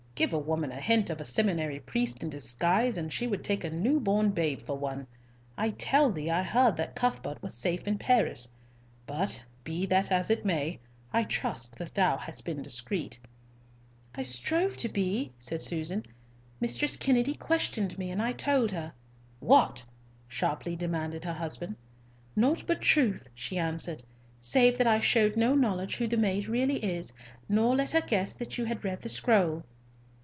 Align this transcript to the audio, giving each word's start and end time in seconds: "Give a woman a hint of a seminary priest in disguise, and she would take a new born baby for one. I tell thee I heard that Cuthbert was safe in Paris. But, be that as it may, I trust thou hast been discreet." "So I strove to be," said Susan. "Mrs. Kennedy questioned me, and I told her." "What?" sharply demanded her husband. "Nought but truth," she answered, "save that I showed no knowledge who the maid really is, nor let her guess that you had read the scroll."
"Give 0.13 0.33
a 0.33 0.37
woman 0.37 0.71
a 0.71 0.79
hint 0.79 1.09
of 1.09 1.19
a 1.19 1.25
seminary 1.25 1.79
priest 1.79 2.21
in 2.21 2.29
disguise, 2.29 2.95
and 2.95 3.11
she 3.11 3.25
would 3.25 3.43
take 3.43 3.63
a 3.63 3.71
new 3.71 3.99
born 3.99 4.29
baby 4.29 4.61
for 4.61 4.77
one. 4.77 5.07
I 5.57 5.71
tell 5.71 6.11
thee 6.11 6.29
I 6.29 6.43
heard 6.43 6.77
that 6.77 6.93
Cuthbert 6.93 7.41
was 7.41 7.55
safe 7.55 7.87
in 7.87 7.97
Paris. 7.97 8.51
But, 9.07 9.41
be 9.63 9.87
that 9.87 10.11
as 10.11 10.29
it 10.29 10.45
may, 10.45 10.79
I 11.11 11.23
trust 11.23 11.77
thou 11.95 12.17
hast 12.17 12.45
been 12.45 12.61
discreet." 12.61 13.17
"So 13.23 13.29
I 14.13 14.21
strove 14.21 14.77
to 14.77 14.89
be," 14.89 15.31
said 15.39 15.63
Susan. 15.63 16.03
"Mrs. 16.61 16.99
Kennedy 16.99 17.33
questioned 17.33 17.97
me, 17.97 18.11
and 18.11 18.21
I 18.21 18.31
told 18.31 18.69
her." 18.73 18.93
"What?" 19.39 19.85
sharply 20.27 20.75
demanded 20.75 21.23
her 21.23 21.33
husband. 21.33 21.77
"Nought 22.35 22.65
but 22.67 22.81
truth," 22.83 23.27
she 23.33 23.57
answered, 23.57 24.03
"save 24.39 24.77
that 24.77 24.85
I 24.85 24.99
showed 24.99 25.35
no 25.35 25.55
knowledge 25.55 25.95
who 25.95 26.05
the 26.05 26.15
maid 26.15 26.47
really 26.47 26.77
is, 26.85 27.11
nor 27.49 27.75
let 27.75 27.89
her 27.89 28.01
guess 28.01 28.35
that 28.35 28.55
you 28.59 28.65
had 28.65 28.85
read 28.85 29.01
the 29.01 29.09
scroll." 29.09 29.63